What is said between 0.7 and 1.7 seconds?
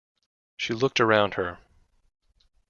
looked around her.